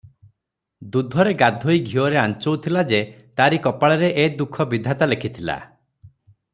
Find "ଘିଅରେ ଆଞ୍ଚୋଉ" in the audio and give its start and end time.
1.89-2.61